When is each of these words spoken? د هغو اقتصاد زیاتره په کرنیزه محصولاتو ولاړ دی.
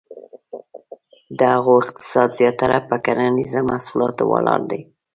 د 1.37 1.39
هغو 1.55 1.73
اقتصاد 1.83 2.29
زیاتره 2.39 2.77
په 2.89 2.95
کرنیزه 3.05 3.59
محصولاتو 3.71 4.23
ولاړ 4.31 4.61
دی. 4.71 4.81